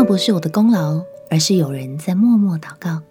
[0.00, 3.02] 那不是我的功劳，而是有人在默默祷告。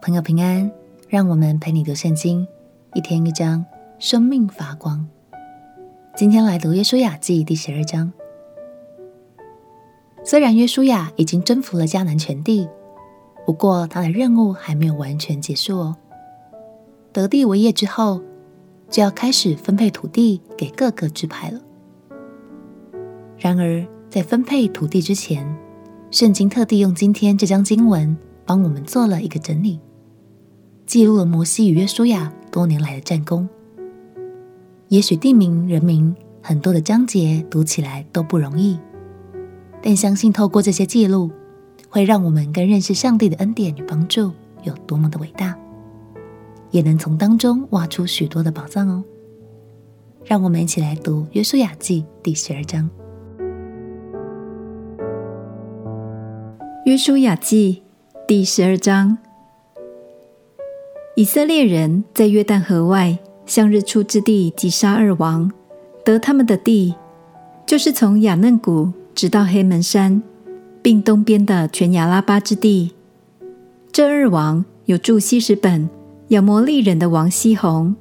[0.00, 0.72] 朋友平安，
[1.06, 2.48] 让我们陪你读圣经，
[2.94, 3.62] 一天一章，
[3.98, 5.06] 生命发光。
[6.16, 8.10] 今天来读约书亚记第十二章。
[10.24, 12.66] 虽然约书亚已经征服了迦南全地，
[13.44, 15.96] 不过他的任务还没有完全结束哦。
[17.12, 18.22] 得地为业之后，
[18.88, 21.60] 就要开始分配土地给各个支派了。
[23.36, 25.46] 然而，在分配土地之前，
[26.16, 28.16] 圣经特地用今天这章经文
[28.46, 29.78] 帮我们做了一个整理，
[30.86, 33.46] 记录了摩西与约书亚多年来的战功。
[34.88, 38.78] 也许地名、人名很多的章节读起来都不容易。
[39.82, 41.30] 但相信透过这些记录，
[41.90, 45.54] 会让我们更认识上帝的恩典与帮助有多么的伟大，
[46.70, 49.04] 也能从当中挖出许多的宝藏哦。
[50.24, 52.88] 让我们一起来读《约书亚记》第十二章。
[56.86, 57.82] 《约书亚记》
[58.28, 59.18] 第十二章：
[61.16, 65.50] 以色列人在约旦河外向日出之地击杀二王，
[66.04, 66.94] 得他们的地，
[67.66, 68.92] 就是从亚嫩谷。
[69.16, 70.22] 直到黑门山，
[70.80, 72.92] 并东边的全亚拉巴之地。
[73.90, 75.90] 这二王有住希实本
[76.28, 77.96] 亚摩利人的王西宏，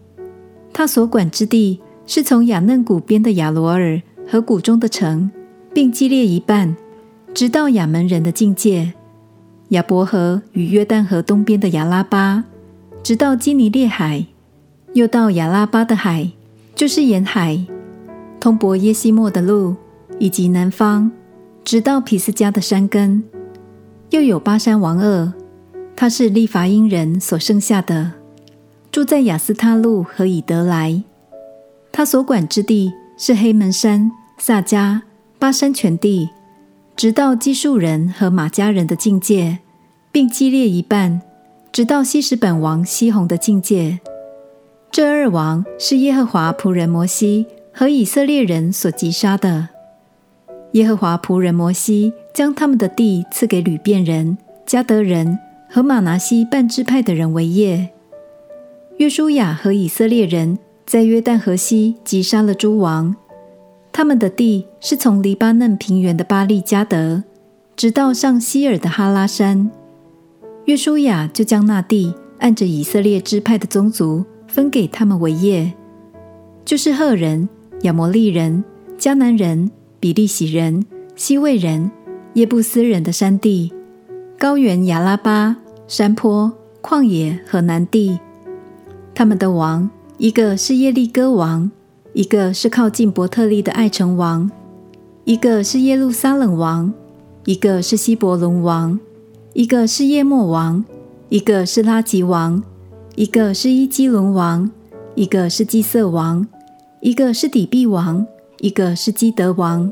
[0.71, 5.31] 他所管之地是从亚嫩谷边的亚罗尔和谷中的城，
[5.73, 6.75] 并基列一半，
[7.35, 8.93] 直到亚门人的境界，
[9.67, 12.45] 亚伯河与约旦河东边的亚拉巴，
[13.03, 14.25] 直到基尼列海，
[14.93, 16.31] 又到亚拉巴的海，
[16.73, 17.59] 就是沿海，
[18.39, 19.75] 通伯耶西莫的路。
[20.17, 21.11] 以及南方，
[21.65, 23.21] 直到皮斯加的山根，
[24.11, 25.33] 又有巴山王噩，
[25.93, 28.13] 他是利伐因人所剩下的，
[28.93, 31.03] 住在亚斯他路和以得来。
[31.91, 35.01] 他所管之地是黑门山、撒迦、
[35.37, 36.29] 巴山全地，
[36.95, 39.59] 直到基述人和马家人的境界，
[40.13, 41.21] 并激烈一半，
[41.69, 43.99] 直到希什本王西宏的境界。
[44.91, 49.67] 这二王是耶和华仆人摩西和以色列人所击杀的。
[50.71, 55.37] 耶和华仆人摩西将他们的地赐给吕便人、迦得人
[55.69, 57.89] 和玛拿西半支派的人为业。
[58.97, 63.13] 约书亚和以色列人在约旦河西击杀了诸王，
[63.97, 67.23] 他们的地是从黎巴嫩平原的巴利加德，
[67.77, 69.71] 直到上希尔的哈拉山。
[70.65, 75.71] 约书亚就将那地按着以色列支派的宗族分给他们为业，
[76.65, 77.47] 就是赫人、
[77.83, 78.65] 亚摩利人、
[78.99, 79.71] 迦南人。
[79.97, 80.85] 比利洗人、
[81.15, 81.89] 西未人、
[82.33, 83.73] 耶布斯人的山地、
[84.37, 85.55] 高原亚拉巴、
[85.87, 86.51] 山坡、
[86.83, 88.19] 旷野和南地，
[89.15, 91.71] 他们的王，一个是耶利哥王，
[92.15, 94.49] 一个是靠近伯特利的艾城王，
[95.25, 96.93] 一个是耶路撒冷王，
[97.43, 98.97] 一个是希伯伦王，
[99.51, 100.85] 一个是叶默王，
[101.27, 102.63] 一个是拉吉王，
[103.15, 104.71] 一个是伊基伦王，
[105.15, 106.47] 一个是基色王，
[107.01, 108.25] 一个是底壁王。
[108.61, 109.91] 一个是基德王，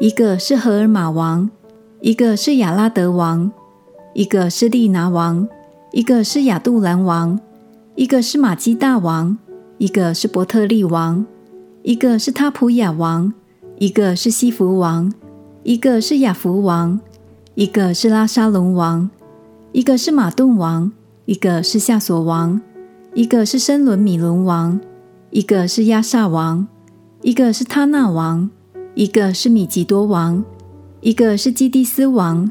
[0.00, 1.48] 一个是荷尔玛王，
[2.00, 3.50] 一个是亚拉德王，
[4.12, 5.48] 一个是利拿王，
[5.92, 7.38] 一个是亚杜兰王，
[7.94, 9.38] 一个是玛基大王，
[9.78, 11.24] 一个是伯特利王，
[11.82, 13.32] 一个是他普雅王，
[13.78, 15.12] 一个是西弗王，
[15.62, 17.00] 一个是亚弗王，
[17.54, 19.10] 一个是拉沙龙王，
[19.72, 20.92] 一个是马顿王，
[21.24, 22.60] 一个是夏索王，
[23.14, 24.80] 一个是申伦米伦王，
[25.30, 26.66] 一个是亚萨王。
[27.24, 28.50] 一个是他纳王，
[28.96, 30.44] 一个是米吉多王，
[31.00, 32.50] 一个是基蒂斯王，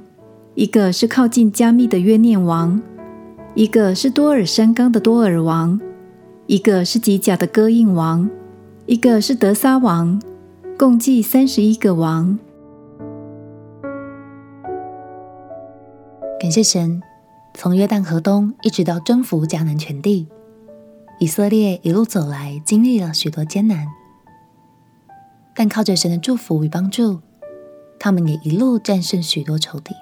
[0.55, 2.81] 一个是靠近加密的约念王，
[3.53, 5.77] 一个是多尔山冈的多尔王，
[6.47, 8.29] 一个是吉甲的哥印王，
[8.91, 10.21] 一个是德撒王，
[10.77, 12.37] 共计三十一个王。
[16.37, 17.01] 感谢神，
[17.53, 20.27] 从约旦河东一直到征服迦南全地，
[21.21, 23.87] 以色列一路走来，经历了许多艰难。
[25.55, 27.21] 但靠着神的祝福与帮助，
[27.97, 29.95] 他们也一路战胜许多仇敌。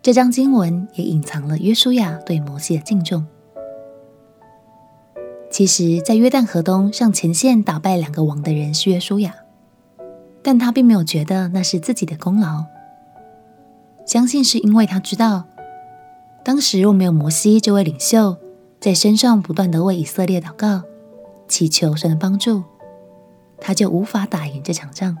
[0.00, 3.26] 这章经文也隐藏了约书亚对摩西的敬重。
[5.52, 9.34] 其实，在约旦河东上前线打败两个王的人是约书亚，
[10.42, 12.64] 但他并没有觉得那是自己的功劳。
[14.06, 15.44] 相信是因为他知道，
[16.42, 18.38] 当时若没有摩西这位领袖
[18.80, 20.84] 在山上不断的为以色列祷告，
[21.46, 22.62] 祈求神的帮助。
[23.60, 25.18] 他就无法打赢这场仗。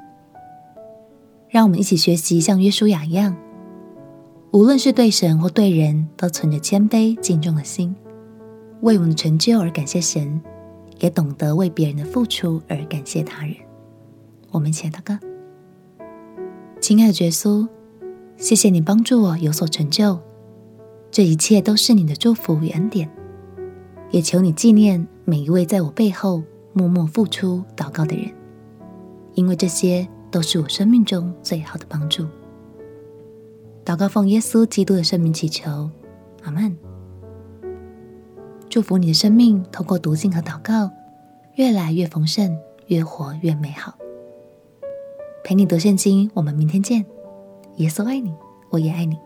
[1.50, 3.36] 让我们一起学习像约书亚一样，
[4.50, 7.94] 无论是对神或对人，都存着谦卑敬重的心，
[8.82, 10.40] 为我们的成就而感谢神，
[10.98, 13.54] 也懂得为别人的付出而感谢他人。
[14.50, 15.16] 我们一起来祷告：
[16.80, 17.66] 亲爱的耶稣，
[18.36, 20.18] 谢谢你帮助我有所成就，
[21.12, 23.08] 这一切都是你的祝福与恩典。
[24.10, 26.42] 也求你纪念每一位在我背后
[26.72, 28.30] 默默付出祷告的人，
[29.34, 32.26] 因为这些都是我生命中最好的帮助。
[33.84, 35.88] 祷告奉耶稣基督的圣名祈求，
[36.42, 36.76] 阿门。
[38.72, 40.90] 祝福你的生命通过读经和祷告，
[41.56, 43.92] 越来越丰盛，越活越美好。
[45.44, 47.04] 陪你读圣经，我们明天见。
[47.76, 48.32] 耶稣爱你，
[48.70, 49.18] 我也爱你。